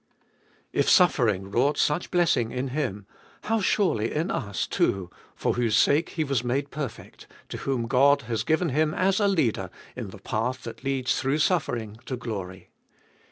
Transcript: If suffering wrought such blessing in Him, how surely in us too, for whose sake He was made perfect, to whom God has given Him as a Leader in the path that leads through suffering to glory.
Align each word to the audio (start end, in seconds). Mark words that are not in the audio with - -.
If 0.73 0.89
suffering 0.89 1.51
wrought 1.51 1.77
such 1.77 2.09
blessing 2.09 2.51
in 2.51 2.69
Him, 2.69 3.05
how 3.43 3.61
surely 3.61 4.11
in 4.11 4.31
us 4.31 4.65
too, 4.65 5.11
for 5.35 5.53
whose 5.53 5.77
sake 5.77 6.09
He 6.09 6.23
was 6.23 6.43
made 6.43 6.71
perfect, 6.71 7.27
to 7.49 7.57
whom 7.57 7.85
God 7.85 8.23
has 8.23 8.41
given 8.41 8.69
Him 8.69 8.95
as 8.95 9.19
a 9.19 9.27
Leader 9.27 9.69
in 9.95 10.09
the 10.09 10.17
path 10.17 10.63
that 10.63 10.83
leads 10.83 11.21
through 11.21 11.37
suffering 11.37 11.99
to 12.07 12.17
glory. 12.17 12.71